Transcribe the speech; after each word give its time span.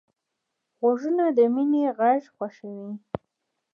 غوږونه 0.79 1.25
د 1.37 1.39
مینې 1.53 1.83
غږ 1.97 2.21
خوښوي 2.35 2.91